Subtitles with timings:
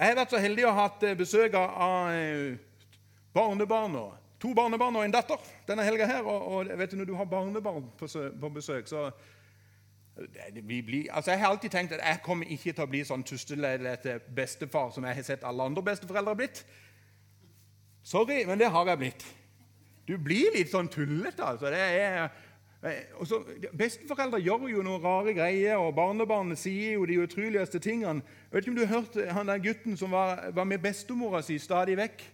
[0.00, 2.54] Jeg har vært så heldig å ha hatt eh, besøk av eh,
[3.36, 3.98] barnebarn.
[4.00, 6.24] og To barnebarn og en datter denne helga her.
[6.24, 9.10] Og, og vet du, når du har barnebarn på, besøk, så
[10.64, 14.18] blir, altså Jeg har alltid tenkt at jeg kommer ikke til å bli sånn tustelete
[14.36, 16.64] bestefar som jeg har sett alle andre besteforeldre blitt.
[18.02, 19.26] Sorry, men det har jeg blitt.
[20.08, 21.68] Du blir litt sånn tullete, altså.
[21.68, 22.32] Det er,
[23.28, 23.42] så,
[23.76, 28.24] besteforeldre gjør jo noen rare greier, og barnebarnet sier jo de utroligste tingene.
[28.48, 31.42] Jeg vet ikke om du hørte hørt han der gutten som var, var med bestemora
[31.44, 32.24] si stadig vekk?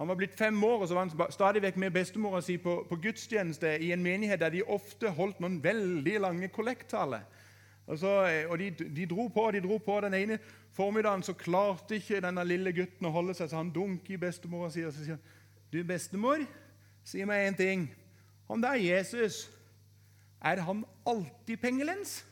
[0.00, 2.80] Han var blitt fem år, og så var han stadig vekk med bestemora si på,
[2.88, 7.28] på gudstjeneste i en menighet der de ofte holdt noen veldig lange kollekttaler.
[7.84, 9.98] Og, så, eh, og de, de dro på de dro på.
[10.00, 10.38] Den ene
[10.72, 14.70] formiddagen så klarte ikke denne lille gutten å holde seg, så han dunker i bestemora
[14.72, 16.40] si og så sier han, du, bestemor,
[17.04, 17.84] si meg en ting.
[18.48, 19.44] Han der Jesus,
[20.44, 22.24] er han alltid pengelens?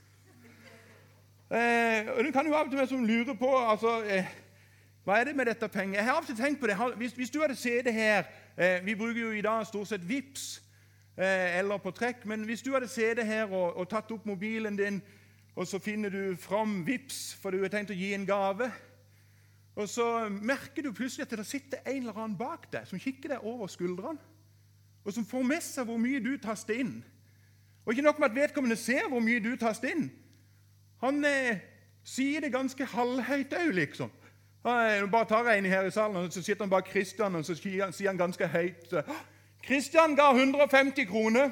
[1.53, 4.29] Eh, og Du kan jo av og til som lurer på altså, eh,
[5.05, 5.95] hva er det med dette penger?
[5.95, 6.77] Jeg har til tenkt på det.
[6.97, 8.22] Hvis, hvis du hadde sett det her
[8.56, 10.62] eh, Vi bruker jo i dag stort sett VIPS
[11.19, 12.27] eh, eller på trekk.
[12.27, 15.03] Men hvis du hadde sett det her og, og tatt opp mobilen din,
[15.56, 18.70] og så finner du fram VIPS, for du har tenkt å gi en gave
[19.77, 23.34] Og så merker du plutselig at det sitter en eller annen bak deg som kikker
[23.34, 24.20] deg over skuldrene,
[25.05, 27.03] og som får med seg hvor mye du taster inn.
[27.84, 30.08] Og ikke nok med at vedkommende ser hvor mye du tas inn.
[31.02, 31.58] Han eh,
[32.06, 34.11] sier det ganske halvhøyt òg, liksom.
[34.62, 37.44] Han, bare tar jeg en her i salen, og så sitter han bak Kristian og
[37.44, 38.92] så sier han, sier han ganske høyt
[39.62, 41.50] Kristian ga 150 kroner.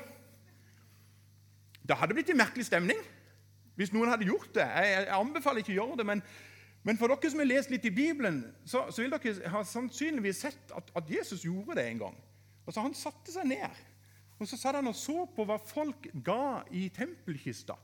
[1.82, 2.98] Det hadde blitt en merkelig stemning
[3.78, 4.66] hvis noen hadde gjort det.
[4.66, 6.22] Jeg, jeg anbefaler ikke å gjøre det, men,
[6.84, 10.42] men for dere som har lest litt i Bibelen, så, så vil dere ha sannsynligvis
[10.44, 12.18] sett at, at Jesus gjorde det en gang.
[12.66, 13.80] Altså Han satte seg ned
[14.40, 17.76] og så satt han og så på hva folk ga i tempelkista.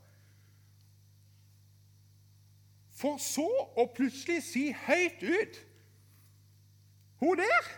[2.96, 5.58] For så å plutselig si høyt ut
[7.20, 7.68] Hun der,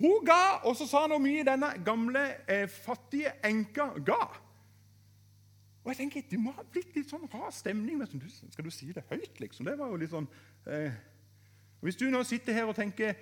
[0.00, 4.22] hun ga, og så sa han hvor mye denne gamle, eh, fattige enka ga.
[5.84, 7.98] Og jeg tenker, Det må ha blitt litt sånn rar stemning.
[7.98, 8.06] Men
[8.50, 9.66] skal du si det høyt, liksom?
[9.66, 10.28] Det var jo litt sånn...
[10.66, 10.92] Eh.
[11.80, 13.14] Hvis du nå sitter her og tenker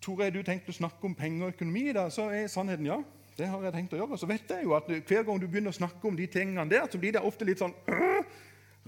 [0.00, 2.98] Tore, du tenkte å snakke om penger og økonomi, da, så er sannheten ja.
[3.38, 4.18] Det har jeg tenkt å gjøre.
[4.18, 6.86] Så vet jeg jo at hver gang du begynner å snakke om de tingene der,
[6.90, 8.22] så blir det ofte litt sånn øh,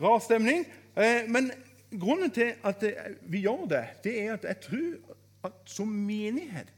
[0.02, 0.66] rar stemning.
[0.94, 1.50] Eh, men
[1.90, 2.82] grunnen til at
[3.26, 6.72] vi gjør det, det er at jeg tror at som menighet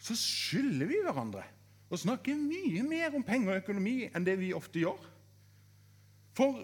[0.00, 1.42] så skylder vi hverandre
[1.90, 5.00] å snakke mye mer om penger og økonomi enn det vi ofte gjør.
[6.38, 6.62] For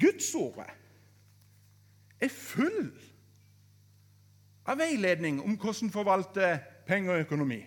[0.00, 0.70] Gudsordet
[2.22, 2.88] er full
[4.64, 6.54] av veiledning om hvordan forvalte
[6.88, 7.60] penger og økonomi.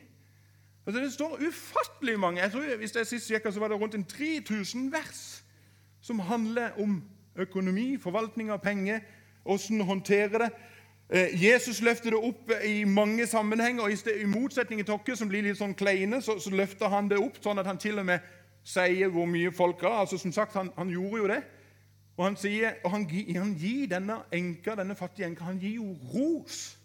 [0.86, 3.96] Altså, det står ufattelig mange jeg tror Hvis jeg sist sjekka, så var det rundt
[3.96, 5.44] en 3000 vers
[6.02, 7.04] som handler om
[7.36, 9.00] økonomi, forvaltning av penger,
[9.44, 10.50] hvordan håndtere det.
[11.10, 15.42] Eh, Jesus løfter det opp i mange sammenhenger, og i motsetning til dere som blir
[15.42, 18.20] litt sånn kleine, så, så, løfter han det opp sånn at han til og med
[18.66, 20.00] sier hvor mye folk har.
[20.04, 21.42] Altså, som sagt, han, han gjorde jo det.
[22.18, 25.90] Og han, sier, og han, han gir denne enka, denne fattige enka han gir jo
[26.14, 26.78] ros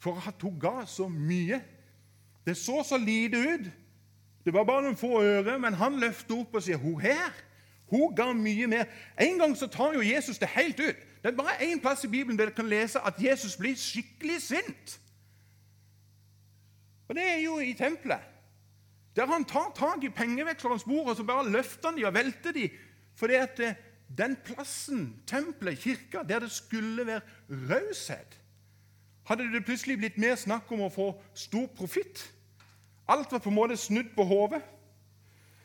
[0.00, 1.60] for at hun ga så mye.
[2.44, 3.70] Det så så lite ut.
[4.44, 7.32] Det var bare noen få øre, men han løfter opp og sier hun her
[7.94, 8.84] hun ga mye mer.
[9.20, 10.96] En gang så tar jo Jesus det helt ut.
[11.22, 14.42] Det er bare én plass i Bibelen der dere kan lese at Jesus blir skikkelig
[14.42, 15.00] sint.
[17.08, 18.20] Og Det er jo i tempelet.
[19.16, 22.52] Der han tar tak i pengevekslerens bord og så bare løfter han de og velter
[22.52, 22.70] de.
[23.14, 23.74] Fordi at eh,
[24.18, 28.40] den plassen, tempelet, kirka, der det skulle være raushet,
[29.26, 32.33] hadde det plutselig blitt mer snakk om å få stor profitt.
[33.08, 34.62] Alt var på en måte snudd på hodet.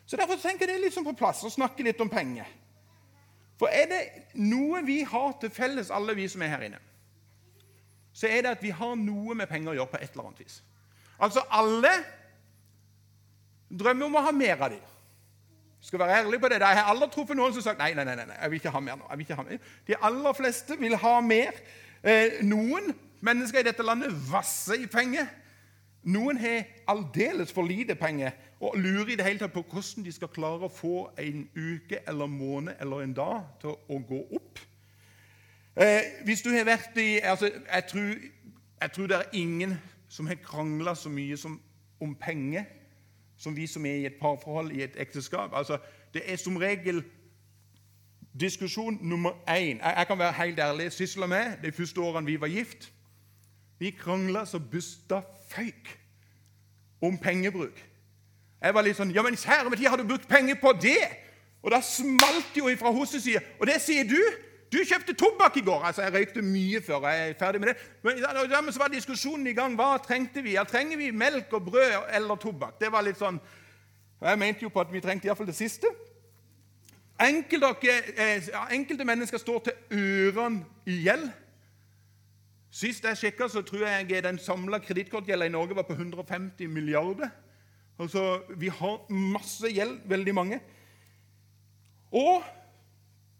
[0.06, 2.48] Så Derfor tenker jeg det er litt sånn på plass å snakke litt om penger.
[3.60, 4.00] For er det
[4.40, 6.80] noe vi har til felles, alle vi som er her inne,
[8.16, 10.42] så er det at vi har noe med penger å gjøre på et eller annet
[10.42, 10.62] vis.
[11.20, 11.92] Altså alle
[13.70, 14.88] drømmer om å ha mer av dem.
[15.84, 16.60] Skal være ærlig på det.
[16.60, 18.74] Jeg har aldri truffet noen som har sagt nei, nei, nei, nei, jeg vil ikke
[18.74, 19.06] ha mer nå.
[19.10, 19.62] jeg vil ikke ha mer.
[19.88, 21.62] De aller fleste vil ha mer.
[22.04, 22.90] Eh, noen
[23.24, 25.30] mennesker i dette landet vasser i penger.
[26.03, 30.11] Noen har aldeles for lite penger og lurer i det hele tatt på hvordan de
[30.11, 34.59] skal klare å få en uke eller måned eller en dag til å gå opp.
[35.75, 38.16] Eh, hvis du har vært i altså, jeg, tror,
[38.81, 39.78] jeg tror det er ingen
[40.09, 41.59] som har krangla så mye som,
[41.99, 42.66] om penger
[43.40, 45.51] som vi som er i et parforhold, i et ekteskap.
[45.55, 45.78] Altså,
[46.13, 47.03] det er som regel
[48.40, 49.79] diskusjon nummer én.
[49.79, 50.91] Jeg, jeg kan være helt ærlig.
[50.91, 52.91] Sissel og meg, de første årene vi var gift,
[53.79, 55.87] vi krangla så busta føyk
[57.02, 57.78] om pengebruk.
[58.59, 60.99] Jeg var litt sånn Ja, men kjære min tid, har du brukt penger på det?
[61.64, 63.40] Og da smalt det jo ifra hennes side.
[63.59, 64.20] Og det sier du?
[64.72, 65.81] Du kjøpte tobakk i går.
[65.84, 67.08] Altså, Jeg røykte mye før.
[67.08, 67.78] jeg er ferdig med det.
[68.03, 68.20] Men
[68.52, 69.76] dermed så var diskusjonen i gang.
[69.76, 70.53] Hva trengte vi?
[70.53, 72.79] Ja, trenger vi melk og brød eller tobakk?
[72.79, 73.40] Det var litt sånn,
[74.22, 75.87] Jeg mente jo på at vi trengte iallfall det siste.
[77.20, 81.32] Enkelte, eh, enkelte mennesker står til ørene i gjeld.
[82.72, 87.30] Sist jeg sjekka, så tror jeg den samla kredittkortgjelda i Norge var på 150 milliarder.
[88.00, 90.60] Altså, Vi har masse gjeld, veldig mange.
[92.12, 92.44] Og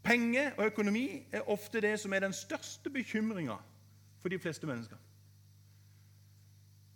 [0.04, 3.56] penger og økonomi er ofte det som er den største bekymringa
[4.22, 4.98] for de fleste mennesker.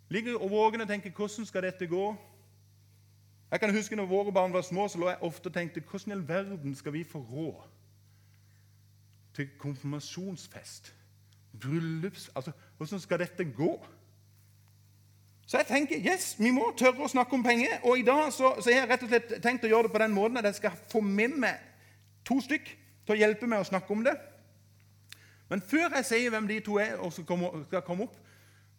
[0.08, 2.16] Ligger og vågen og tenker 'Hvordan skal dette gå?'
[3.50, 6.08] Jeg kan huske når våre barn var små, så lå jeg ofte og tenkte 'Hvordan
[6.08, 7.68] i all verden skal vi få råd
[9.34, 11.03] til konfirmasjonsfest?'
[11.60, 12.30] Bryllups...
[12.34, 13.86] Altså, Hvordan skal dette gå?
[15.46, 17.76] Så jeg tenker yes, vi må tørre å snakke om penger.
[17.84, 19.94] Og i dag så, så jeg har jeg rett og slett tenkt å gjøre det
[19.96, 21.60] på den måten at jeg skal få med meg
[22.24, 22.70] to stykk
[23.04, 24.14] til å hjelpe meg å snakke om det.
[25.50, 28.16] Men før jeg sier hvem de to er, og skal komme, skal komme opp,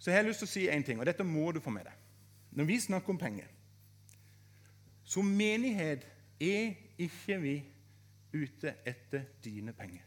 [0.01, 1.85] så har jeg lyst til å si én ting, og dette må du få med
[1.87, 2.01] deg.
[2.57, 3.51] Når vi snakker om penger
[5.05, 6.05] Som menighet
[6.41, 7.55] er ikke vi
[8.33, 10.01] ute etter dine penger.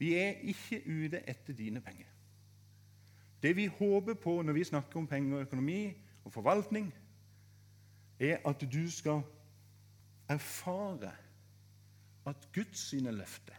[0.00, 2.08] Vi er ikke ute etter dine penger.
[3.42, 5.92] Det vi håper på når vi snakker om penger og økonomi
[6.24, 6.88] og forvaltning,
[8.20, 9.20] er at du skal
[10.28, 11.12] erfare
[12.26, 13.54] at Guds sine løfter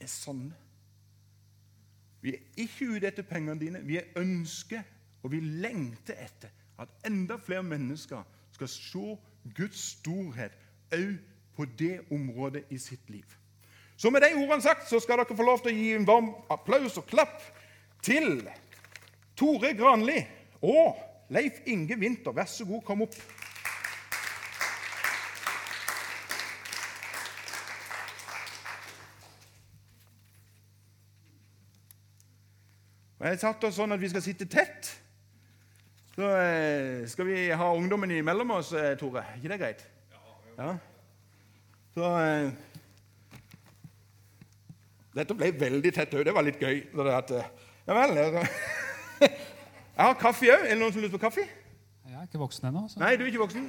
[0.00, 0.54] er sanne.
[2.22, 3.82] Vi er ikke ute etter pengene dine.
[3.86, 4.82] Vi ønsker
[5.22, 8.22] og vi lengter etter at enda flere mennesker
[8.52, 9.16] skal se
[9.56, 10.58] Guds storhet
[10.94, 11.18] òg
[11.56, 13.26] på det området i sitt liv.
[14.02, 16.32] Så med de ordene sagt så skal dere få lov til å gi en varm
[16.50, 17.36] applaus og klapp
[18.02, 18.40] til
[19.38, 20.16] Tore Granli
[20.66, 20.96] og
[21.30, 22.34] Leif Inge Winther.
[22.34, 23.14] Vær så god, kom opp.
[33.22, 34.90] Jeg Jeg satt oss sånn at vi skal sitte tett.
[36.16, 39.22] Så eh, skal vi ha ungdommen imellom oss, eh, Tore.
[39.22, 39.88] Er ikke det greit?
[40.58, 40.74] Ja.
[41.94, 42.71] Så eh,
[45.12, 46.24] Dette ble veldig tett òg.
[46.24, 46.78] Det var litt gøy.
[46.92, 47.48] Det at, eh,
[47.86, 48.38] ja vel.
[49.22, 50.64] Jeg har kaffe òg.
[50.64, 51.44] Er det noen som har lyst på kaffe?
[52.08, 52.86] Jeg er ikke voksen ennå.
[53.02, 53.66] Nei, du er ikke voksen.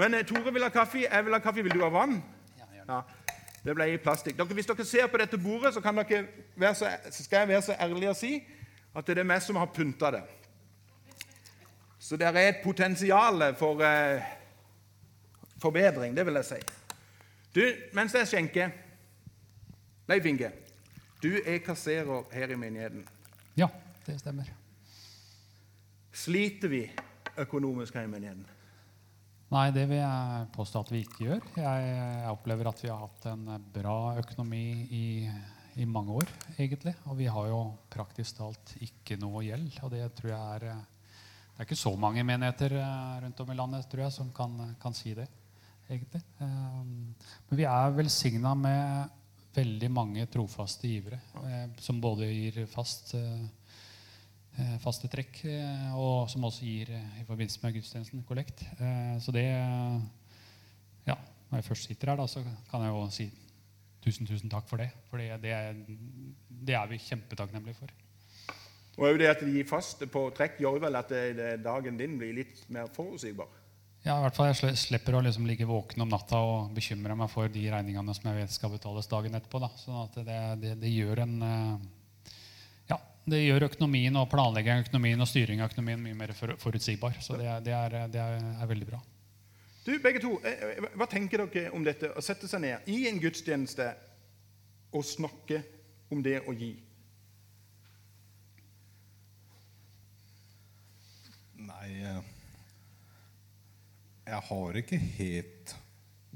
[0.00, 1.04] Men eh, Tore vil ha kaffe.
[1.06, 1.62] Jeg vil ha kaffe.
[1.62, 2.18] Vil du ha vann?
[2.58, 3.02] Ja,
[3.64, 4.38] Det ble i plastikk.
[4.38, 8.08] Dere, hvis dere ser på dette bordet, så, så, så skal jeg være så ærlig
[8.10, 8.38] å si
[8.96, 10.22] at det er meg som har pynta det.
[12.00, 14.24] Så det er et potensial for eh,
[15.62, 16.60] forbedring, det vil jeg si.
[17.54, 18.72] Du, mens jeg skjenker
[20.08, 20.50] Leif Inge,
[21.20, 23.04] du er kasserer her i menigheten.
[23.58, 23.68] Ja,
[24.06, 24.48] det stemmer.
[26.16, 26.86] Sliter vi
[27.38, 28.46] økonomisk her i menigheten?
[29.50, 31.46] Nei, det vil jeg påstå at vi ikke gjør.
[31.58, 31.94] Jeg,
[32.30, 34.64] opplever at vi har hatt en bra økonomi
[34.94, 35.06] i,
[35.74, 36.94] i, mange år, egentlig.
[37.10, 37.58] Og vi har jo
[37.90, 39.74] praktisk talt ikke noe gjeld.
[39.82, 43.56] Og det tror jeg er Det er ikke så mange menigheter eh, rundt om i
[43.58, 45.26] landet tror jeg, som kan, kan si det,
[45.90, 46.22] egentlig.
[46.40, 49.18] Eh, men vi er velsigna med
[49.54, 53.14] veldig mange trofaste givere, eh, som både gir fast
[54.58, 58.64] Eh, faste trekk, eh, og som også gir eh, i forbindelse med gudstjenesten kollekt.
[59.22, 59.46] Så det
[61.06, 61.16] Ja,
[61.50, 63.30] når jeg først sitter her, da, så kan jeg jo si
[64.04, 64.90] tusen, tusen takk for det.
[65.08, 65.54] For det, det,
[66.66, 67.94] det er vi kjempetakknemlige for.
[68.98, 71.14] Og det at de gir fast på trekk, gjør vel at
[71.64, 73.48] dagen din blir litt mer forutsigbar?
[74.00, 77.28] Ja, i hvert fall jeg slipper å liksom ligge våken om natta og bekymre meg
[77.28, 79.60] for de regningene som jeg vet skal betales dagen etterpå.
[79.60, 79.68] Da.
[79.76, 81.34] Sånn at det, det, det gjør en
[83.30, 87.18] det gjør økonomien og planlegging av økonomien og styring av økonomien mye mer forutsigbar.
[87.22, 89.00] Så det, det, er, det er, er, veldig bra.
[89.84, 93.04] Du, begge to, eh, eh, Hva tenker dere om dette å sette seg ned i
[93.10, 93.90] en gudstjeneste
[94.96, 95.62] og snakke
[96.10, 96.72] om det å gi?
[101.60, 102.20] Nei eh,
[104.30, 105.72] Jeg har ikke helt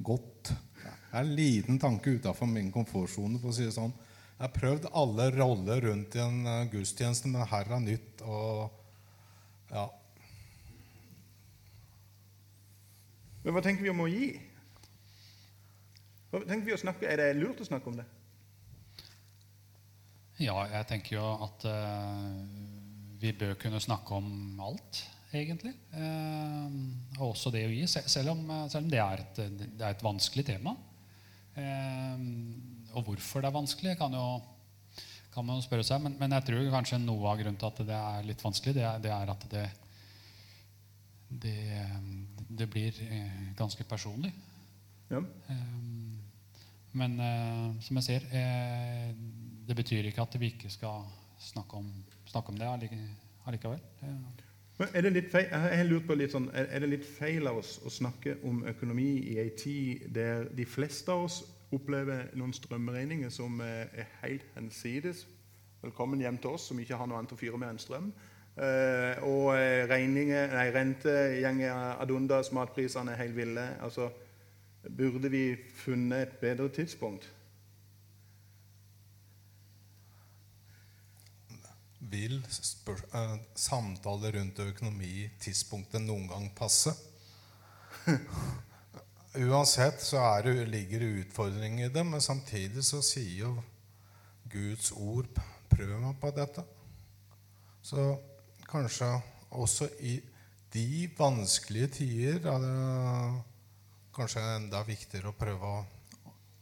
[0.02, 0.50] gått.
[0.50, 3.38] Det er en liten tanke utafor min komfortsone.
[3.38, 3.94] for å si det sånn.
[4.34, 8.24] Jeg har prøvd alle roller rundt i en uh, gudstjeneste, men her er nytt.
[8.26, 8.74] og
[9.70, 9.86] ja.
[13.44, 14.32] Men hva tenker vi om å gi?
[16.32, 17.06] Hva tenker vi å snakke?
[17.06, 18.08] Er det lurt å snakke om det?
[20.42, 22.42] Ja, jeg tenker jo at uh,
[23.22, 25.04] vi bør kunne snakke om alt,
[25.43, 25.75] egentlig.
[25.97, 26.79] Eh,
[27.19, 30.05] og også det å gi, selv om, selv om det, er et, det, er et,
[30.05, 30.75] vanskelig tema.
[31.59, 32.26] Eh,
[32.95, 36.03] og hvorfor det er vanskelig, kan, jo, kan man jo spørre seg.
[36.05, 38.87] Men, men, jeg tror kanskje noe av grunnen til at det er litt vanskelig, det
[38.88, 39.67] er, det er at det,
[41.45, 41.59] det,
[42.49, 44.33] det, blir eh, ganske personlig.
[45.11, 45.21] Ja.
[45.50, 45.95] Um,
[46.95, 49.11] Men eh, som jeg ser, eh,
[49.67, 51.03] det betyr ikke at vi ikke skal
[51.43, 51.88] snakke om,
[52.31, 53.81] snakke om det allikevel.
[54.78, 57.76] Men er det litt feil, jeg på litt sånn, er det litt feil av oss
[57.87, 63.31] å snakke om økonomi i ei tid der de fleste av oss opplever noen strømregninger
[63.31, 65.25] som eh, er helt hensides?
[65.85, 68.11] Velkommen hjem til oss som ikke har noe annet å fyre med enn strøm.
[68.54, 73.69] Eh, og eh, regninger, nei, rente gjenger ad undas, matprisene er helt ville.
[73.78, 74.11] Altså,
[74.90, 75.45] burde vi
[75.85, 77.31] funnet et bedre tidspunkt?
[82.11, 86.92] Vil spør, eh, samtaler rundt økonomi tidspunktet noen gang passe?
[89.34, 93.54] Uansett så det, ligger det utfordringer i det, men samtidig så sier jo
[94.52, 95.26] Guds ord
[95.73, 96.62] prøv meg på dette.
[97.82, 98.04] Så
[98.68, 99.08] kanskje
[99.50, 100.18] også i
[100.75, 103.42] de vanskelige tider er det
[104.14, 105.82] kanskje enda viktigere å prøve å,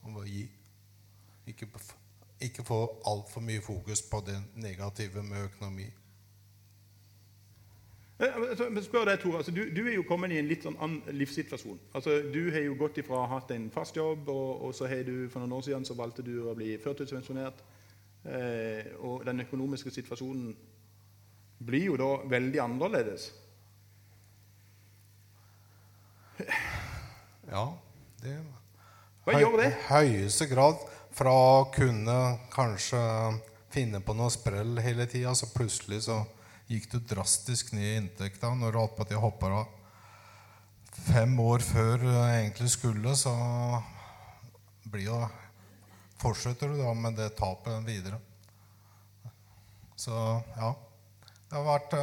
[0.09, 0.47] å gi.
[1.49, 1.69] Ikke,
[2.43, 5.89] ikke få altfor mye fokus på det negative med økonomi.
[8.23, 10.63] Eh, altså, men spør deg, Tore, altså, du, du er jo kommet i en litt
[10.67, 11.81] sånn annen livssituasjon.
[11.99, 14.87] Altså, du har jo gått ifra å ha hatt en fast jobb, og, og så
[14.91, 17.65] har du for noen år siden så valgte du å bli førtidspensjonert.
[18.23, 20.53] Eh, og den økonomiske situasjonen
[21.67, 23.33] blir jo da veldig annerledes.
[27.53, 27.67] Ja,
[28.23, 28.39] det
[29.27, 29.69] Hva gjør det?
[29.71, 30.79] I høyeste grad
[31.13, 32.19] fra å kunne
[32.53, 33.01] kanskje
[33.73, 36.23] finne på noe sprell hele tida, så plutselig så
[36.71, 38.53] gikk du drastisk ned i inntekta.
[38.57, 39.79] Når attpåtil hopper av
[41.13, 43.33] fem år før du egentlig skulle, så
[44.85, 45.21] blir jo
[46.23, 48.21] fortsetter du da med det tapet videre.
[49.97, 50.15] Så
[50.57, 50.73] ja.
[51.49, 51.95] Det har vært,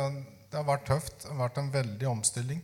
[0.51, 1.24] det har vært tøft.
[1.24, 2.62] Det har vært en veldig omstilling.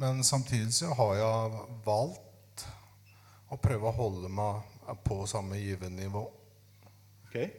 [0.00, 2.64] Men samtidig så har jeg valgt
[3.50, 6.22] å prøve å holde meg på samme givenivå.
[7.28, 7.34] Ok.
[7.36, 7.52] Eh,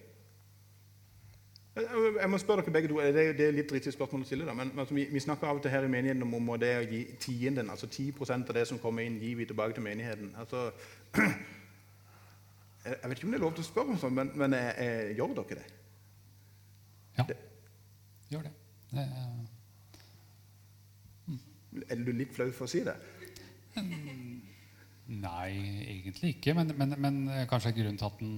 [2.22, 4.54] Jeg må spørre dere begge to, Det er det litt drittig spørsmål å stille, da,
[4.54, 6.82] men altså, vi, vi snakker av og til her i menigheten om, om det å
[6.90, 10.34] gi tienden, altså 10% av det som kommer inn, gir vi tilbake til menigheten.
[10.38, 10.72] Altså,
[12.86, 15.16] jeg vet ikke om det er lov til å spørre om men, men jeg, jeg,
[15.22, 15.66] gjør dere det?
[17.18, 17.38] Ja, Det-
[18.32, 18.52] gjør det.
[18.92, 19.48] det er-
[21.90, 22.96] Er du litt flau for å si det?
[25.08, 25.52] Nei,
[25.92, 26.54] egentlig ikke.
[26.56, 28.36] Men, men, men kanskje grunnen til at den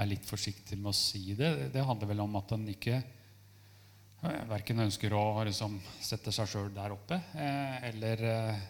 [0.00, 4.44] er litt forsiktig med å si det, det handler vel om at den ikke eh,
[4.50, 8.62] verken ønsker å liksom, sette seg sjøl der oppe eh, eller eh,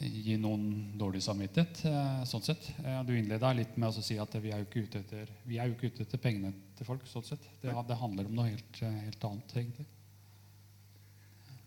[0.00, 1.80] gi noen dårlig samvittighet.
[2.30, 2.68] Sånn sett.
[3.04, 5.90] Du innleda litt med å si at vi er jo ikke ute etter, er ikke
[5.90, 7.02] ute etter pengene til folk.
[7.10, 7.42] sånn sett.
[7.60, 9.84] Det, det handler om noe helt, helt annet, egentlig.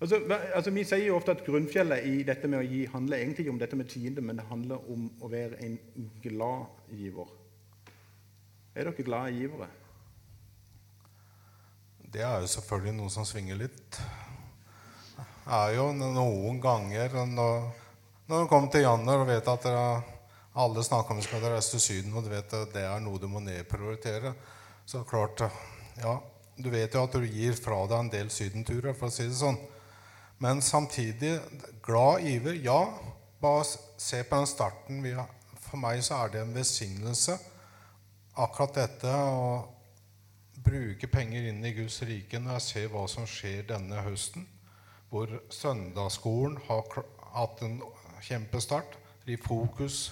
[0.03, 0.19] Altså,
[0.53, 3.53] altså, Vi sier jo ofte at grunnfjellet i dette med å gi handler egentlig ikke
[3.53, 5.77] om dette med tiende, men det handler om å være en
[6.25, 7.29] glad giver.
[8.75, 9.69] Er dere glade givere?
[12.13, 13.99] Det er jo selvfølgelig noe som svinger litt.
[15.15, 17.63] Det er jo noen ganger når,
[18.27, 19.85] du kommer til Janner og vet at dere,
[20.59, 23.21] alle snakker om at skal reise til Syden, og du vet at det er noe
[23.21, 24.35] du må nedprioritere,
[24.85, 25.47] så klart
[26.01, 26.17] Ja,
[26.59, 29.39] du vet jo at du gir fra deg en del sydenturer, for å si det
[29.39, 29.61] sånn.
[30.37, 31.39] Men samtidig
[31.83, 32.53] glad iver.
[32.53, 32.93] Ja,
[33.41, 33.65] bare
[33.97, 35.03] se på den starten.
[35.59, 37.37] For meg så er det en velsignelse,
[38.37, 39.63] akkurat dette å
[40.63, 44.45] bruke penger inn i Guds rike når jeg ser hva som skjer denne høsten,
[45.09, 47.79] hvor søndagsskolen har hatt en
[48.23, 48.99] kjempestart.
[49.25, 50.11] I fokus.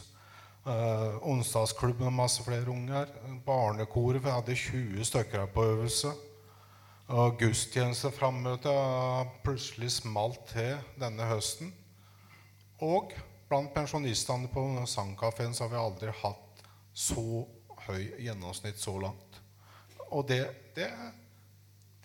[0.63, 3.09] Eh, onsdagsklubben har masse flere unger.
[3.45, 6.13] Barnekoret vi hadde 20 stykker her på øvelse.
[7.11, 11.73] Og gudstjenesteframmøtet plutselig smalt til denne høsten.
[12.79, 13.11] Og
[13.49, 16.61] blant pensjonistene på sangkafeen har vi aldri hatt
[16.95, 17.43] så
[17.83, 19.41] høy gjennomsnitt så langt.
[20.07, 20.45] Og det,
[20.77, 20.87] det,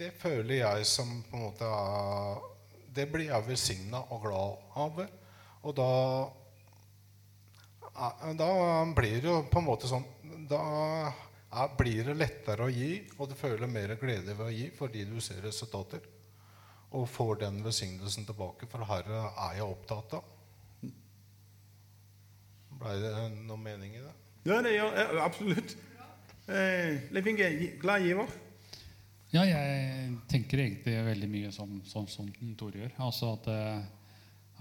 [0.00, 1.70] det føler jeg som på en måte
[2.96, 5.00] Det blir jeg velsigna og glad av.
[5.62, 5.92] Og da
[8.42, 8.50] Da
[8.96, 10.04] blir det jo på en måte sånn
[10.50, 10.60] Da
[11.56, 15.04] er, blir det lettere å gi, og du føler mer glede ved å gi fordi
[15.08, 16.04] du ser resultater.
[16.96, 20.32] Og får den velsignelsen tilbake, for Herre er jeg opptatt av.
[22.76, 23.12] Ble det
[23.48, 24.14] noe mening i det?
[24.46, 25.76] Ja, det gjør ja, absolutt.
[26.46, 27.48] Eh, Leif Inge,
[27.82, 28.34] glad giver?
[29.34, 32.92] Ja, jeg tenker egentlig veldig mye som, som, som Tore gjør.
[33.02, 33.80] Altså at, eh,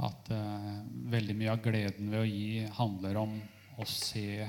[0.07, 0.71] at uh,
[1.13, 3.35] veldig mye av gleden ved å gi handler om
[3.77, 4.47] å se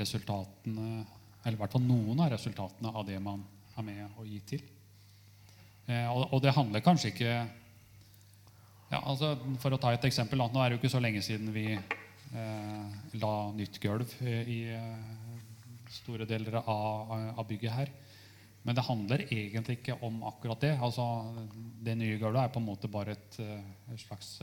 [0.00, 1.02] resultatene
[1.42, 3.42] Eller i hvert fall noen av resultatene av det man
[3.76, 4.62] er med å gi til.
[5.90, 7.32] Eh, og, det handler kanskje ikke
[8.92, 9.32] ja, altså
[9.62, 10.42] For å ta et eksempel.
[10.52, 14.58] Nå er det jo ikke så lenge siden vi eh, la nytt gulv eh, i
[14.76, 15.38] eh,
[15.92, 17.92] store deler av, av bygget her.
[18.62, 20.76] Men det handler egentlig ikke om akkurat det.
[20.76, 21.06] Altså,
[21.82, 24.36] det nye gulvet er på en måte bare et, et slags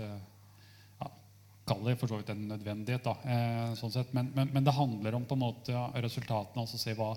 [1.70, 3.06] Kall det for så vidt en nødvendighet.
[3.06, 3.94] da, eh, sånn.
[4.12, 7.14] Men, men, men, det handler om på en måte resultatene, altså se hva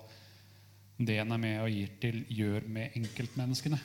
[1.02, 3.80] det en er med og gir til, gjør med enkeltmenneskene.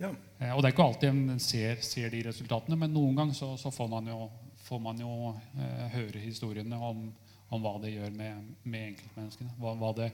[0.00, 0.10] Ja.
[0.38, 3.54] Eh, og det er ikke alltid en ser, ser de resultatene, men noen ganger så,
[3.60, 4.28] så får man jo,
[4.66, 7.06] får man jo eh, høre historiene om,
[7.48, 9.54] om, hva det gjør med, med enkeltmenneskene.
[9.60, 10.10] Hva, hva, det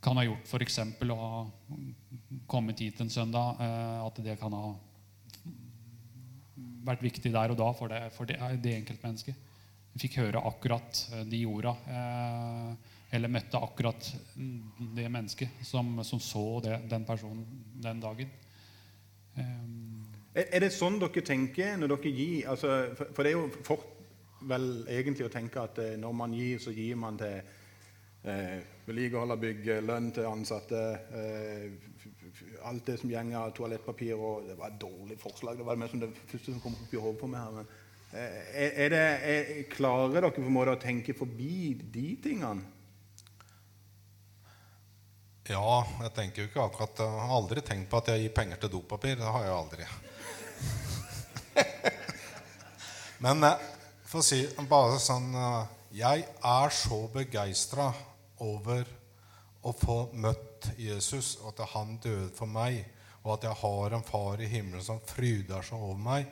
[0.00, 0.78] kan ha gjort f.eks.
[1.04, 1.42] å ha
[2.48, 3.60] kommet hit en søndag.
[3.60, 4.72] Eh, at det kan ha
[6.86, 9.48] vært viktig der og da for det, det, det enkeltmennesket.
[9.90, 11.74] Vi fikk høre akkurat eh, de orda.
[11.90, 14.12] Eh, eller møtte akkurat
[14.94, 17.46] det mennesket som, som så det, den personen
[17.82, 18.30] den dagen.
[19.34, 22.44] Um, er, er, det sånn dere tenker når dere gir?
[22.52, 23.88] Altså, for, for, det er jo fort
[24.50, 27.34] vel egentlig å tenke at eh, når man gir, så gir man til
[28.30, 30.84] eh, vedlikehold av bygg, lønn til ansatte
[31.18, 31.66] eh,
[32.68, 35.58] Alt det som gjenger av toalettpapir og Det var et dårlig forslag.
[35.58, 37.50] Det var det som det første som kom opp i hodet på meg her.
[37.56, 37.66] men
[38.12, 42.62] eh, er det, er, Klarer dere på en måte å tenke forbi de tingene?
[45.50, 48.56] Ja, jeg tenker jo ikke akkurat Jeg har aldri tenkt på at jeg gir penger
[48.62, 49.14] til dopapir.
[49.18, 49.84] Det har jeg aldri.
[53.24, 53.66] Men eh,
[54.06, 55.64] for å si bare sånn eh,
[55.98, 56.18] Jeg
[56.52, 57.86] er så begeistra
[58.40, 58.99] over
[59.62, 62.80] å få møtt Jesus, og at han døde for meg,
[63.22, 66.30] og at jeg har en far i himmelen som fryder seg over meg,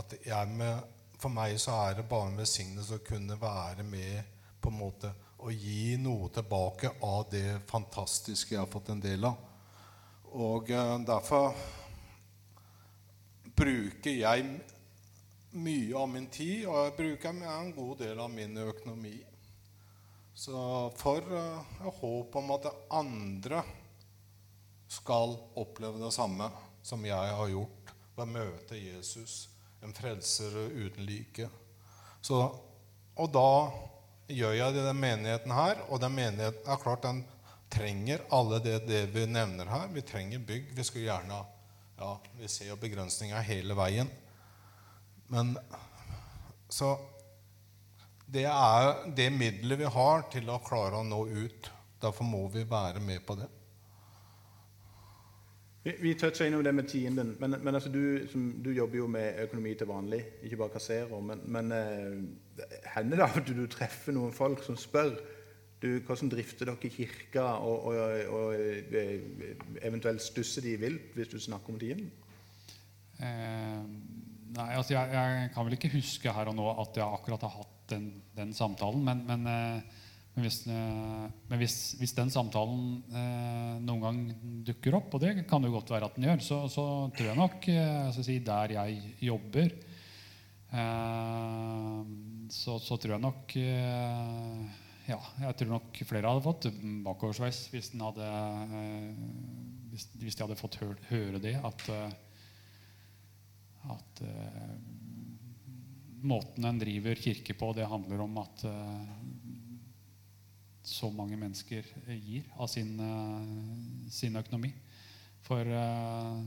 [0.00, 0.14] at
[0.48, 0.86] med,
[1.20, 5.12] for meg så er det bare en velsignelse å kunne være med på en måte
[5.40, 9.38] å gi noe tilbake av det fantastiske jeg har fått en del av.
[10.36, 11.56] Og eh, derfor
[13.56, 14.44] bruker jeg
[15.50, 19.16] mye av min tid, og jeg bruker en god del av min økonomi.
[20.40, 21.62] Så for uh,
[22.00, 23.60] håp om at andre
[24.88, 26.46] skal oppleve det samme
[26.82, 29.50] som jeg har gjort ved å møte Jesus,
[29.84, 31.44] en frelser uten like.
[32.24, 32.40] Så,
[33.20, 33.52] og da
[34.32, 35.84] gjør jeg det i den menigheten her.
[35.92, 37.20] Og den menigheten er klart den
[37.68, 39.92] trenger alle det, det vi nevner her.
[39.92, 40.72] Vi trenger bygg.
[40.72, 41.44] Vi skulle gjerne
[42.00, 44.08] ja, Vi ser jo begrensninger hele veien.
[45.28, 45.52] Men
[46.72, 46.94] så
[48.30, 51.70] Det er det middelet vi har til å klare å nå ut.
[52.00, 53.48] Derfor må vi være med på det.
[55.82, 57.34] Vi, vi toucha innom det med tienden.
[57.40, 61.20] Men, men altså du, som, du, jobber jo med økonomi til vanlig, ikke bare kasserer.
[61.24, 65.14] Men, men eh, hender det at du treffer noen folk som spør
[65.80, 67.94] du, hvordan drifter dere kirka, og, og,
[68.28, 72.10] og, og eventuelt stusser de vilt hvis du snakker om tienden?
[73.20, 73.80] Eh,
[74.56, 77.56] nei, altså jeg, jeg, kan vel ikke huske her og nå at jeg akkurat har
[77.62, 79.02] hatt den, den samtalen.
[79.04, 79.98] Men, men eh,
[80.30, 84.20] men hvis, eh, men hvis, hvis den samtalen eh, noen gang
[84.66, 86.84] dukker opp, og det kan jo godt være at den gjør, så, så
[87.16, 89.74] tror jeg nok eh, si, Der jeg jobber,
[90.70, 96.68] så, så, tror jeg nok Ja, jeg tror nok flere hadde fått
[97.02, 98.28] bakoversveis hvis, hadde,
[99.90, 101.56] hvis, hvis, de hadde fått høre, høre det.
[101.58, 101.82] At,
[103.96, 104.22] at
[106.22, 108.64] måten en driver kirke på, det handler om at
[110.90, 114.72] så mange mennesker eh, gir av sin, eh, sin økonomi.
[115.46, 116.42] For uh,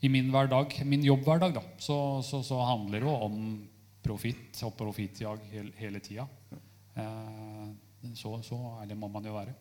[0.00, 3.36] i min hverdag, min jobbhverdag da, så, så, så handler det om
[4.02, 6.24] profitt og profittjag hele, hele tida.
[8.16, 9.52] Så, så ærlig må man jo være.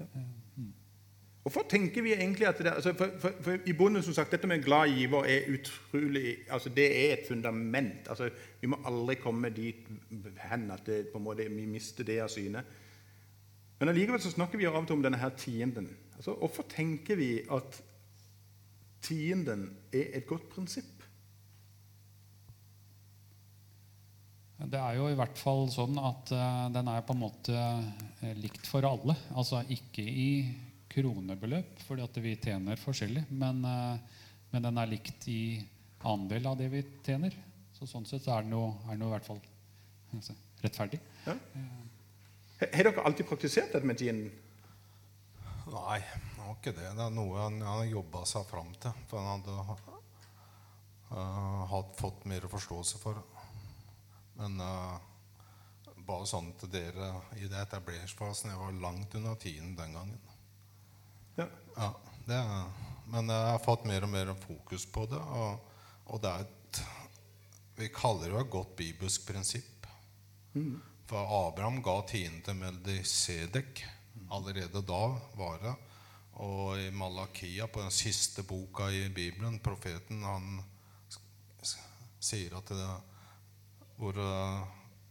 [0.00, 0.39] Mm.
[1.42, 4.48] Hvorfor tenker vi egentlig at det, altså for, for, for, I bunnen som sagt, Dette
[4.48, 8.08] med glad giver er utrolig altså det er et fundament.
[8.08, 8.28] altså
[8.60, 9.88] Vi må aldri komme dit
[10.50, 12.64] hen at det, på en måte, vi mister det av syne.
[13.80, 15.88] Men allikevel så snakker vi av og til om denne her tienden.
[16.18, 17.82] Altså, hvorfor tenker vi at
[19.00, 21.00] tienden er et godt prinsipp?
[24.60, 28.32] Det er jo i hvert fall sånn at uh, den er på en måte uh,
[28.36, 29.16] likt for alle.
[29.32, 30.32] Altså ikke i
[30.90, 35.40] kronebeløp, fordi at vi tjener forskjellig, men, uh, men, den er likt i
[36.10, 37.36] andel av det vi tjener.
[37.76, 39.40] Så sånn sett er den jo, er den jo i hvert fall
[40.64, 41.00] rettferdig.
[41.26, 41.36] Ja.
[42.60, 44.28] Har dere alltid praktisert dette med ginen?
[45.70, 46.88] Nei, det var ikke det.
[46.96, 49.04] Det er noe han, han jobba seg fram til.
[49.08, 49.94] For han hadde
[51.14, 53.22] uh, hatt, fått mer forståelse for.
[54.40, 54.98] Men uh,
[56.08, 60.29] bare sånn til dere i det etableringsfasen Jeg var langt unna tiden den gangen.
[61.36, 61.46] Ja.
[61.76, 61.90] ja
[62.26, 62.40] det,
[63.10, 65.20] men jeg har fått mer og mer fokus på det.
[65.20, 65.76] Og,
[66.10, 66.56] og det er et
[67.80, 69.86] Vi kaller det jo et godt bibelsk prinsipp.
[71.08, 73.84] For Abraham ga tiende til Meldisedek.
[74.30, 75.04] Allerede da
[75.38, 75.72] var det.
[76.40, 80.60] Og i Malakia, på den siste boka i Bibelen, profeten, han
[82.20, 82.90] sier at det,
[83.96, 84.62] hvor uh,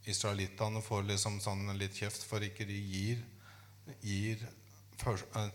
[0.09, 3.21] israelittene får liksom sånn litt kjeft for ikke de gir,
[4.05, 4.58] gir eh,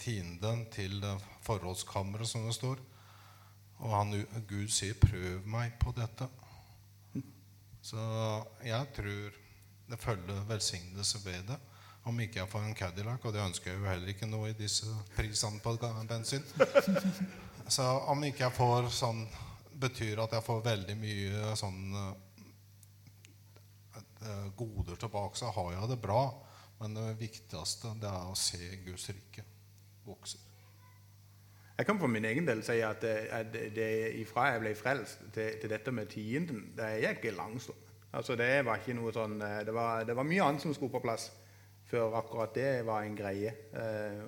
[0.01, 2.81] tienden til eh, forrådskammeret, som det står.
[3.85, 6.29] Og han, Gud sier 'prøv meg på dette'.
[7.83, 8.01] Så
[8.65, 9.33] jeg tror
[9.91, 11.59] det følger velsignelse ved det.
[12.05, 14.53] Om ikke jeg får en Cadillac, og det ønsker jeg jo heller ikke nå i
[14.53, 15.77] disse prisene på
[16.09, 16.45] bensin.
[17.69, 19.29] Så om ikke jeg får sånn
[19.81, 21.95] betyr at jeg får veldig mye sånn
[24.25, 26.23] eh, goder tilbake, så har jeg det bra.
[26.81, 29.45] Men det viktigste det er å se Guds rike
[30.05, 30.41] vokse.
[31.75, 33.89] Jeg kan for min egen del si at, det, at det,
[34.21, 37.95] ifra jeg ble frelst til, til dette med tienden, det ikke langstående.
[38.15, 40.95] Altså det var ikke noe sånn, eh, det var, det var mye annet som skulle
[40.95, 41.33] på plass
[41.91, 43.51] før akkurat det var en greie.
[43.75, 44.21] Eh,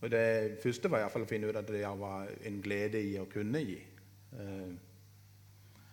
[0.00, 3.02] og det første var i hvert fall å finne ut at det var en glede
[3.04, 3.76] i å kunne gi.
[4.40, 4.70] Eh,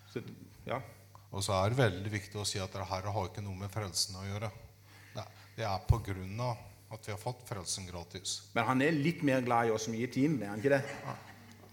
[0.07, 0.23] så,
[0.69, 0.79] ja.
[1.27, 3.73] Og så er det veldig viktig å si at det her har ikke noe med
[3.73, 4.53] frelsen å gjøre.
[5.57, 6.59] Det, er på grunn av
[6.93, 8.37] at vi har fått frelsen gratis.
[8.53, 10.83] Men han er litt mer glad i oss som gir tienden, er han ikke det?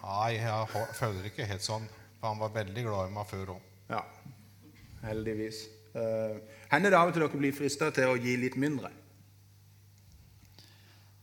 [0.05, 1.85] Nei, jeg føler ikke helt sånn.
[2.19, 3.69] For han var veldig glad i meg før òg.
[3.93, 4.01] Ja,
[5.05, 5.63] heldigvis.
[5.95, 6.41] Uh,
[6.73, 8.91] hender det av og til dere blir frista til å gi litt mindre?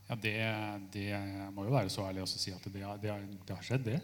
[0.08, 0.32] Ja, det,
[0.94, 2.72] det jeg må jo være så ærlig å si at det,
[3.02, 4.00] det, har- det har skjedd, det.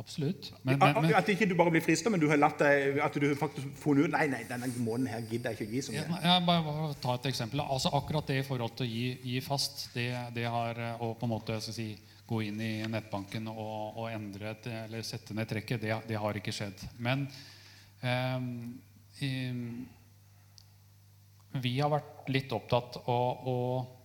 [0.00, 0.50] Absolutt.
[0.62, 3.16] Men, men, men at ikke du bare blir frista, men du har latt deg, at
[3.20, 5.96] du faktisk funnet ut Nei, nei, denne måneden her gidder jeg ikke å gi så
[5.96, 6.20] Ja, mye.
[6.24, 7.62] jeg bare, ta et eksempel.
[7.64, 11.28] Altså Akkurat det i forhold til å gi, gi fast, det, det har å på
[11.28, 11.88] en måte skal si,
[12.30, 16.38] gå inn i nettbanken og, og endre et, eller sette ned trekket, det, det har
[16.38, 16.84] ikke skjedd.
[17.02, 17.26] Men
[18.00, 18.50] um,
[19.20, 19.30] i,
[21.60, 23.56] vi har vært litt opptatt av å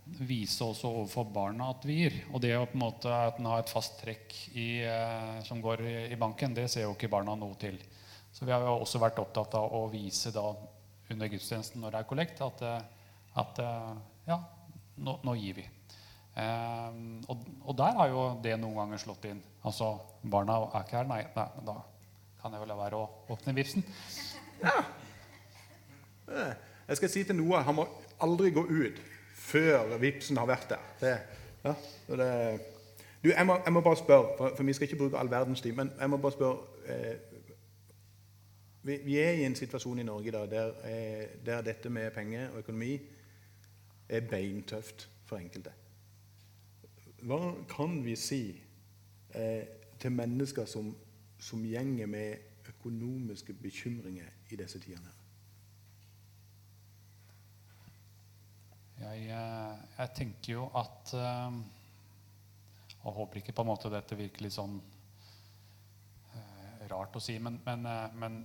[0.05, 2.17] vise også overfor barna at vi gir.
[2.31, 5.61] Og det å på en måte at en har et fast trekk i, eh, som
[5.61, 7.79] går i, banken, det ser jo ikke barna noe til.
[8.35, 10.51] Så vi har jo også vært opptatt av å vise da
[11.11, 13.09] under gudstjenesten når det er kollekt, at, eh,
[13.41, 13.95] at eh,
[14.29, 14.39] ja,
[14.97, 15.65] nå, nå gir vi.
[16.35, 19.37] Um, og, og der har jo det noen ganger slått inn.
[19.63, 21.77] Altså, barna er ikke her, nei, nei da
[22.41, 23.85] kan jeg vel la være å åpne vipsen.
[26.25, 27.87] Jeg skal si til Noah han må
[28.21, 28.99] aldri gå ut
[29.45, 30.87] før vipsen har vært der.
[31.01, 31.13] Det,
[31.65, 31.75] ja,
[32.09, 32.29] det,
[33.23, 35.61] du, jeg, må, jeg må bare spørre, for, for vi skal ikke bruke all verdens
[35.61, 37.15] tid, men jeg må bare spørre eh,
[38.85, 42.49] vi, vi er i en situasjon i Norge da, der, eh, der dette med penger
[42.49, 42.99] og økonomi
[44.09, 45.73] er beintøft for enkelte.
[47.25, 48.41] Hva kan vi si
[49.33, 49.63] eh,
[49.99, 50.93] til mennesker som,
[51.41, 55.09] som gjenger med økonomiske bekymringer i disse tidene?
[55.09, 55.24] her?
[58.95, 61.55] Jeg, eh, jeg tenker jo at eh,
[63.03, 64.77] Og håper ikke på en måte dette virker litt sånn
[66.31, 68.39] eh, rart å si, men, men, men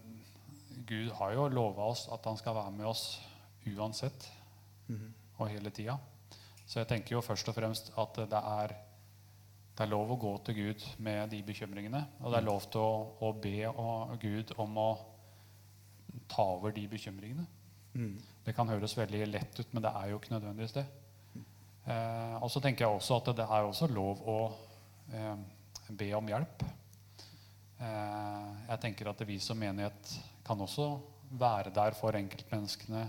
[0.88, 3.04] Gud har jo lova oss at han skal være med oss
[3.70, 4.26] uansett
[5.38, 5.94] og hele tida.
[6.66, 8.74] Så jeg tenker jo først og fremst at det er,
[9.76, 12.02] det er lov å gå til Gud med de bekymringene.
[12.20, 13.54] Og det er lov til å, å be
[14.22, 14.88] Gud om å
[16.30, 17.46] ta over de bekymringene.
[18.44, 20.86] Det kan høres veldig lett ut, men det er jo ikke nødvendigvis det.
[21.90, 24.38] Eh, og så tenker jeg også at det er også lov å
[25.12, 25.36] eh,
[25.96, 26.64] be om hjelp.
[27.80, 30.14] Eh, jeg tenker at vi som menighet
[30.46, 30.92] kan også
[31.40, 33.04] være der for enkeltmenneskene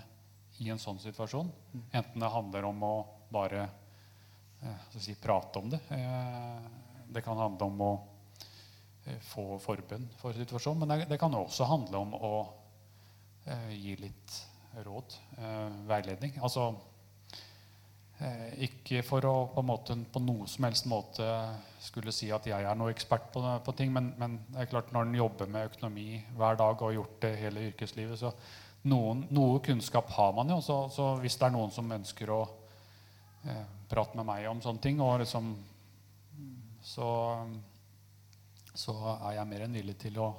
[0.62, 1.50] i en sånn situasjon.
[1.90, 2.96] Enten det handler om å
[3.32, 3.64] bare
[4.62, 5.82] eh, si, prate om det.
[5.96, 6.66] Eh,
[7.12, 7.92] det kan handle om å
[9.06, 10.84] eh, få forbønn for situasjonen.
[10.84, 12.34] Men det, det kan også handle om å
[13.74, 14.36] gi litt
[14.86, 16.38] råd, eh, veiledning.
[16.42, 16.70] Altså
[18.20, 21.28] eh, ikke for å på, måte, på noe som helst måte
[21.82, 24.92] skulle si at jeg er noe ekspert på, på ting, men, men det er klart
[24.94, 28.34] når en jobber med økonomi hver dag og har gjort det hele yrkeslivet, så
[28.90, 30.62] noen, noe kunnskap har man jo.
[30.66, 32.42] Så, så hvis det er noen som ønsker å
[33.50, 35.52] eh, prate med meg om sånne ting, liksom,
[36.82, 37.10] så,
[38.74, 40.32] så er jeg mer enn villig til å,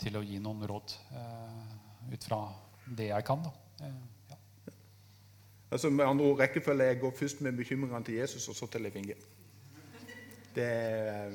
[0.00, 1.76] til å gi noen råd eh,
[2.12, 2.40] ut fra
[2.98, 3.42] det jeg kan.
[3.44, 3.52] Da.
[3.86, 3.92] Eh,
[4.30, 4.38] ja.
[5.70, 8.86] Altså med andre ord, rekkefølge jeg går først med bekymringene til Jesus, og så til
[8.86, 9.14] Leif Inge.
[10.54, 11.30] Det er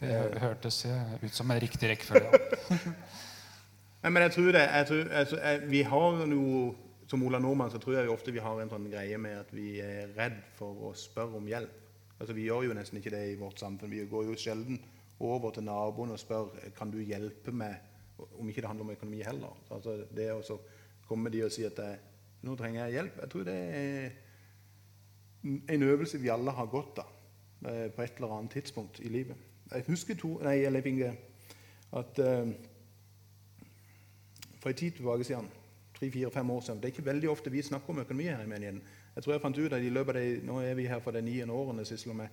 [0.00, 2.30] Det hørtes eh, ut som en riktig rekkefølge.
[2.70, 2.76] Ja.
[4.02, 6.74] Nei, men jeg tror det jeg tror, altså, jeg, Vi har noe
[7.10, 9.80] Som Ola Nordmann så tror jeg ofte vi har en sånn greie med at vi
[9.82, 11.72] er redd for å spørre om hjelp.
[12.20, 13.90] Altså Vi gjør jo nesten ikke det i vårt samfunn.
[13.90, 14.78] Vi går jo sjelden
[15.18, 17.80] over til naboen og spør kan du hjelpe meg,
[18.38, 19.58] om ikke det handler om økonomi heller.
[19.74, 20.60] Altså det å
[21.10, 21.98] så komme de og si at jeg,
[22.42, 23.16] Nå trenger jeg hjelp.
[23.20, 24.10] Jeg tror det er
[25.68, 27.08] en øvelse vi alle har godt av
[27.66, 29.36] eh, på et eller annet tidspunkt i livet.
[29.74, 31.10] Jeg husker to, nei, Leif Inge,
[31.92, 32.48] at uh,
[34.62, 35.50] for en tid tilbake siden,
[35.98, 38.82] tre-fire-fem år siden Det er ikke veldig ofte vi snakker om økonomi her i menigheten.
[39.14, 41.10] Jeg tror jeg fant ut at i løpet av de, Nå er vi her for
[41.10, 42.28] de niende årene, sysler med,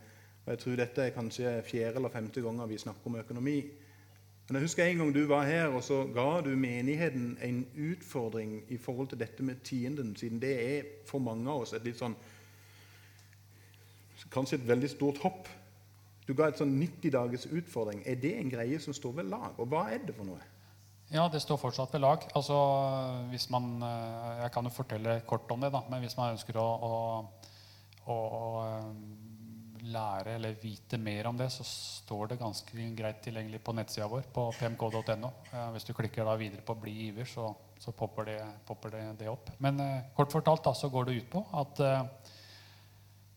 [0.46, 3.60] og jeg tror dette er kanskje fjerde eller femte ganger vi snakker om økonomi.
[4.48, 8.62] Men jeg husker en gang du var her, og så ga du menigheten en utfordring
[8.72, 12.00] i forhold til dette med tienden, siden det er for mange av oss et litt
[12.00, 12.16] sånn
[14.34, 15.46] Kanskje et veldig stort hopp.
[16.28, 18.02] Du ga et sånn 90 dagers utfordring.
[18.04, 19.54] Er det en greie som står ved lag?
[19.62, 20.42] Og hva er det for noe?
[21.14, 22.26] Ja, det står fortsatt ved lag.
[22.36, 22.58] Altså,
[23.32, 25.84] hvis man, eh, Jeg kan jo fortelle kort om det, da.
[25.90, 26.96] Men hvis man ønsker å, å,
[28.08, 28.42] å, å
[29.84, 34.28] lære eller vite mer om det, så står det ganske greit tilgjengelig på nettsida vår
[34.34, 35.32] på pmk.no.
[35.74, 39.30] Hvis du klikker da videre på 'bli giver', så, så popper, det, popper det, det,
[39.30, 39.52] opp.
[39.60, 42.04] Men eh, kort fortalt da, så går det ut på at eh,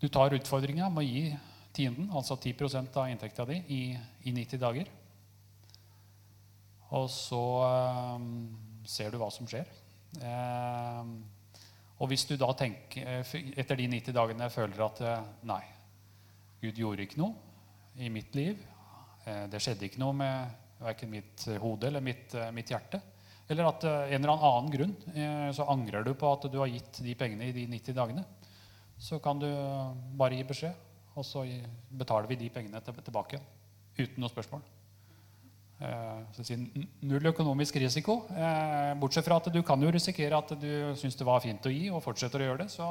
[0.01, 1.37] du tar utfordringa med å gi
[1.73, 4.89] tienden, altså 10 av inntekta di, i, i 90 dager.
[6.91, 7.45] Og så
[8.17, 9.69] um, ser du hva som skjer.
[10.19, 11.05] Eh,
[12.01, 13.21] og hvis du da tenker,
[13.57, 15.03] etter de 90 dagene føler at
[15.45, 15.63] nei,
[16.61, 18.59] Gud gjorde ikke noe i mitt liv,
[19.51, 23.01] det skjedde ikke noe med verken mitt hode eller mitt, mitt, hjerte,
[23.51, 24.95] eller at en eller annen grunn
[25.57, 28.25] så angrer du på at du har gitt de pengene i de 90 dagene,
[29.01, 29.49] så kan du
[30.17, 30.85] bare gi beskjed,
[31.17, 31.45] og så
[31.91, 33.41] betaler vi de pengene tilbake
[33.99, 34.65] uten noe spørsmål.
[36.37, 36.57] Så si,
[37.09, 38.19] null økonomisk risiko.
[38.37, 41.73] Eh, bortsett fra at du kan jo risikere at du syns det var fint å
[41.73, 42.69] gi, og fortsetter å gjøre det.
[42.75, 42.89] Så,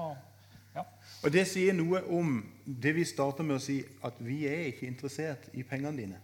[0.79, 0.85] ja.
[1.23, 4.87] Og Det sier noe om det vi starter med å si, at vi er ikke
[4.87, 6.19] interessert i pengene dine.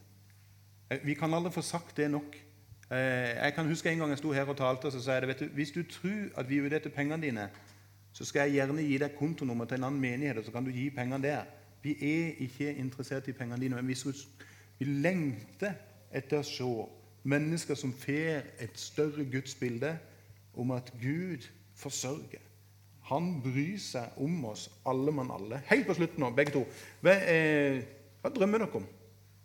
[0.89, 2.41] Eh, vi kan aldri få sagt det nok.
[2.85, 5.47] Jeg kan huske En gang jeg sto her og talte, og så sa jeg det,
[5.57, 7.47] hvis du tror at vi er ute etter pengene dine,
[8.13, 10.69] så skal jeg gjerne gi deg kontonummer til en annen menighet, og så kan du
[10.71, 11.49] gi pengene der.
[11.81, 15.73] Vi er ikke interessert i pengene dine, men vi lengter
[16.13, 16.69] etter å se
[17.25, 19.97] mennesker som får et større gudsbilde
[20.53, 22.44] om at Gud forsørger.
[23.09, 25.61] Han bryr seg om oss, alle mann alle.
[25.69, 26.63] Helt på slutten nå, begge to.
[27.05, 27.83] Hva, eh,
[28.21, 28.87] hva drømmer dere om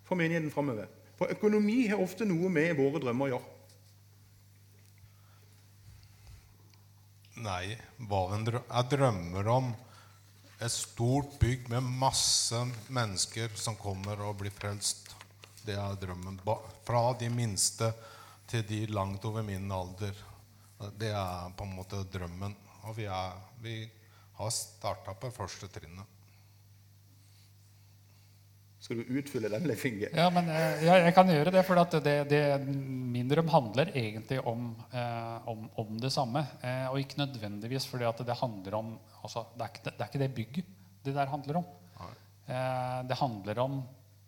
[0.08, 0.88] for menigheten framover?
[1.20, 3.56] For økonomi har ofte noe med våre drømmer å gjøre.
[7.40, 9.70] Nei, jeg drømmer om
[10.60, 12.58] et stort bygg med masse
[12.92, 15.14] mennesker som kommer og blir frelst.
[15.64, 16.40] Det er drømmen.
[16.84, 17.92] Fra de minste
[18.48, 20.16] til de langt over min alder.
[20.96, 22.56] Det er på en måte drømmen.
[22.88, 23.76] Og vi, er, vi
[24.38, 26.16] har starta på første trinnet.
[28.80, 30.08] Skal du utfylle den, Leif Inge?
[30.16, 31.64] Ja, men ja, jeg, jeg, kan gjøre det.
[31.68, 36.46] For det, det, min drøm handler egentlig om, eh, om, om det samme.
[36.64, 40.22] Eh, og ikke nødvendigvis fordi det handler om altså, det, er ikke, det, er ikke,
[40.24, 40.72] det bygget
[41.04, 41.68] det der handler om.
[42.50, 43.76] Eh, det handler om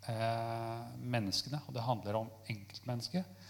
[0.09, 3.49] eh, menneskene, og det handler om enkeltmennesket.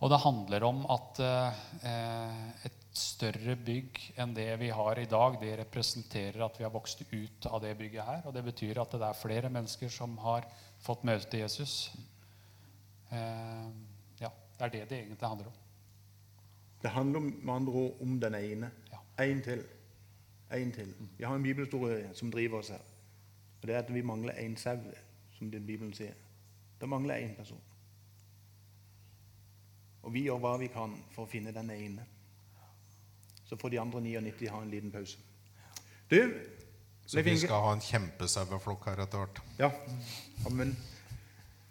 [0.00, 5.38] Og det handler om at eh, et større bygg enn det vi har i dag,
[5.40, 8.22] det representerer at vi har vokst ut av det bygget her.
[8.28, 10.46] Og det betyr at det er flere mennesker som har
[10.84, 11.92] fått møte Jesus.
[13.10, 13.70] Eh,
[14.20, 15.58] ja, Det er det det egentlig handler om.
[16.82, 18.70] Det handler med andre ord om den ene.
[19.20, 19.64] Én til.
[20.52, 20.94] En til.
[21.18, 22.84] Vi har en bibelhistorie som driver oss her.
[23.60, 24.78] Og det er at vi mangler én sau
[25.38, 26.14] som den Bibelen sier.
[26.80, 27.60] Det mangler én person.
[30.02, 32.06] Og vi gjør hva vi kan for å finne den ene.
[33.50, 35.18] Så får de andre 99 ha en liten pause.
[36.10, 36.34] Du,
[37.06, 39.40] Så vi skal ha en kjempesaueflokk her etter hvert?
[39.58, 39.70] Ja.
[40.46, 40.76] Amen.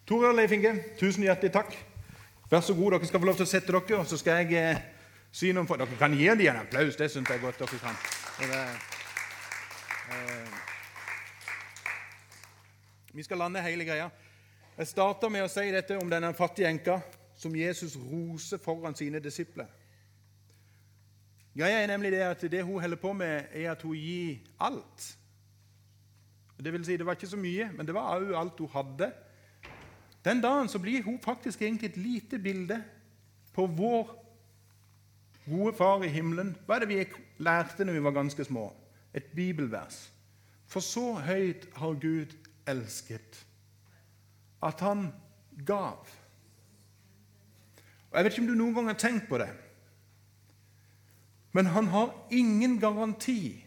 [0.07, 1.77] Tore og Leif Inge, tusen hjertelig takk.
[2.51, 4.81] Vær så god, dere skal få lov til å sette dere, så skal jeg eh,
[5.31, 6.99] si noe for Dere kan gi dem en applaus.
[6.99, 7.95] Det syns jeg godt dere kan.
[8.41, 8.59] Det,
[10.11, 10.59] eh,
[13.13, 14.11] vi skal lande hele greia.
[14.75, 16.99] Jeg starter med å si dette om denne fattige enka
[17.39, 19.71] som Jesus roser foran sine disipler.
[21.57, 25.07] Greia er nemlig det at det hun holder på med, er at hun gir alt.
[26.59, 29.12] Det vil si, det var ikke så mye, men det var òg alt hun hadde.
[30.25, 32.81] Den dagen så blir hun faktisk egentlig et lite bilde
[33.55, 34.12] på vår
[35.49, 36.51] gode far i himmelen.
[36.65, 37.05] Hva er det vi
[37.43, 38.67] lærte når vi var ganske små?
[39.13, 40.12] Et bibelvers.
[40.67, 42.35] For så høyt har Gud
[42.67, 43.45] elsket.
[44.63, 45.07] At han
[45.65, 46.05] gav.
[48.12, 49.49] Og Jeg vet ikke om du noen gang har tenkt på det,
[51.51, 53.65] men han har ingen garanti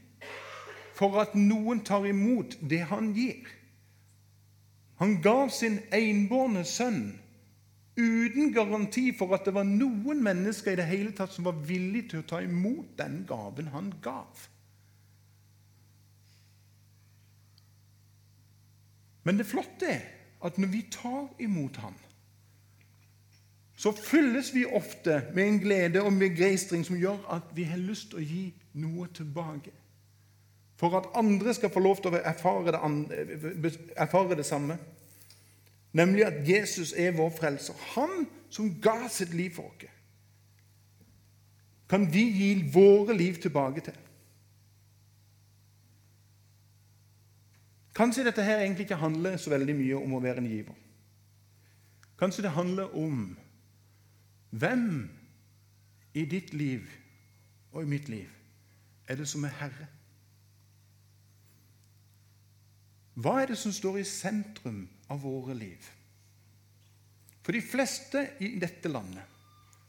[0.95, 3.49] for at noen tar imot det han gir.
[5.03, 7.19] Han gav sin enbårne sønn
[7.97, 12.13] uten garanti for at det var noen mennesker i det hele tatt som var villige
[12.13, 14.47] til å ta imot den gaven han gav.
[19.27, 20.07] Men det flotte er
[20.43, 21.95] at når vi tar imot Han,
[23.83, 28.13] så fylles vi ofte med en glede og begeistring som gjør at vi har lyst
[28.13, 28.43] til å gi
[28.79, 29.73] noe tilbake.
[30.79, 34.79] For at andre skal få lov til å erfare det, erfare det samme.
[35.99, 37.75] Nemlig at Jesus er vår frelser.
[37.97, 39.91] Han som ga sitt liv for oss.
[41.91, 43.99] Kan vi gi våre liv tilbake til?
[47.99, 50.77] Kanskje dette her egentlig ikke handler så veldig mye om å være en giver.
[52.19, 53.33] Kanskje det handler om
[54.53, 55.09] hvem
[56.15, 56.85] i ditt liv
[57.73, 58.29] og i mitt liv
[59.09, 59.89] er det som er herre?
[63.15, 65.89] Hva er det som står i sentrum av våre liv?
[67.43, 69.41] For de fleste i dette landet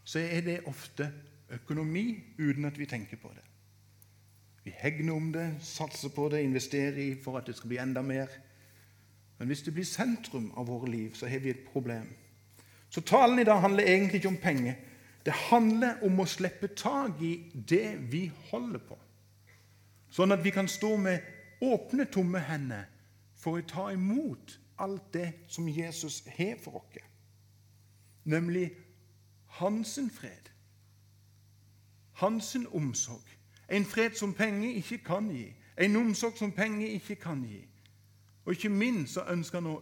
[0.04, 1.12] så er det ofte
[1.54, 2.08] økonomi
[2.39, 3.43] uten at vi tenker på det.
[4.63, 8.02] Vi hegner om det, satser på det, investerer i for at det skal bli enda
[8.02, 8.32] mer.
[9.38, 12.08] Men hvis det blir sentrum av våre liv, så har vi et problem.
[12.93, 14.73] Så talen i dag handler egentlig ikke om penger.
[15.25, 17.32] Det handler om å slippe tak i
[17.69, 18.97] det vi holder på,
[20.13, 21.23] sånn at vi kan stå med
[21.63, 22.84] åpne, tomme hender
[23.39, 26.99] for å ta imot alt det som Jesus har for oss,
[28.29, 28.67] nemlig
[29.58, 30.51] hans fred,
[32.21, 33.25] hans omsorg,
[33.73, 35.47] en fred som penger ikke kan gi.
[35.82, 37.63] En omsorg som penger ikke kan gi.
[38.45, 39.82] Og ikke minst så ønsker han å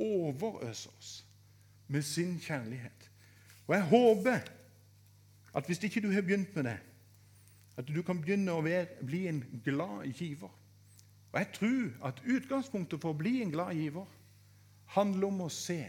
[0.00, 1.23] overøse oss
[1.94, 3.10] med sin kjærlighet.
[3.66, 4.50] Og jeg håper
[5.54, 6.78] at hvis ikke du har begynt med det,
[7.76, 10.50] at du kan begynne å være, bli en glad giver.
[11.32, 14.10] Og jeg tror at utgangspunktet for å bli en glad giver
[14.94, 15.80] handler om å se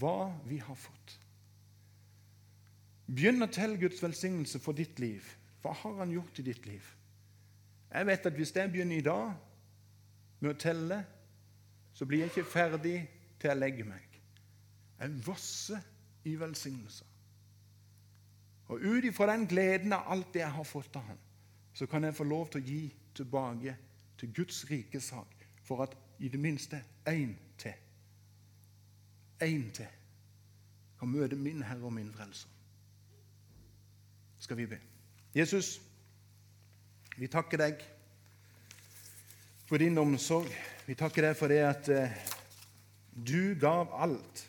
[0.00, 1.18] hva vi har fått.
[3.04, 5.24] Begynn å telle Guds velsignelse for ditt liv.
[5.64, 6.84] Hva har han gjort i ditt liv?
[7.92, 9.36] Jeg vet at hvis jeg begynner i dag
[10.40, 11.04] med å telle,
[11.94, 12.96] så blir jeg ikke ferdig
[13.38, 14.13] til jeg legger meg.
[15.00, 15.80] Jeg vosse
[16.24, 17.06] i velsignelser.
[18.66, 21.18] Og ut ifra den gleden av alt det jeg har fått av ham,
[21.74, 22.82] så kan jeg få lov til å gi
[23.14, 23.76] tilbake
[24.18, 27.74] til Guds rike sak, for at i det minste én til,
[29.42, 29.90] én til,
[30.98, 32.48] kan møte min Herre og min Frelser.
[34.38, 34.78] Skal vi be?
[35.34, 35.80] Jesus,
[37.16, 37.82] vi takker deg
[39.66, 40.50] for din omsorg.
[40.86, 42.16] Vi takker deg for det at eh,
[43.14, 44.44] du gav alt.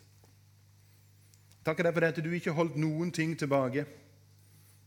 [1.65, 3.86] Takker deg for at du ikke holdt noen ting tilbake,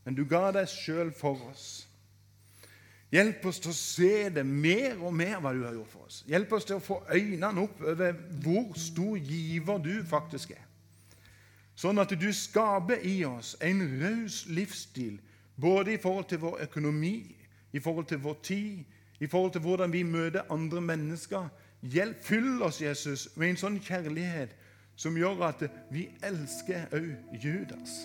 [0.05, 1.67] men du ga deg sjøl for oss.
[3.11, 6.21] Hjelp oss til å se det mer og mer hva du har gjort for oss.
[6.29, 8.13] Hjelp oss til å få øynene opp over
[8.43, 10.65] hvor stor giver du faktisk er.
[11.79, 15.17] Sånn at du skaper i oss en raus livsstil
[15.59, 17.15] både i forhold til vår økonomi,
[17.73, 18.85] i forhold til vår tid,
[19.19, 21.49] i forhold til hvordan vi møter andre mennesker.
[21.81, 24.53] Hjelp, Fyll oss, Jesus, med en sånn kjærlighet
[24.99, 28.01] som gjør at vi elsker òg Judas.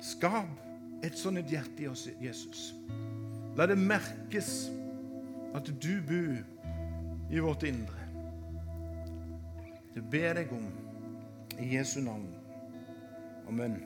[0.00, 2.70] Skap et sånt hjerte i oss, Jesus.
[3.58, 4.70] La det merkes
[5.58, 6.38] at du bor
[7.28, 8.08] i vårt indre.
[9.94, 10.66] Det ber jeg om
[11.58, 12.28] i Jesu navn.
[13.48, 13.80] Amen.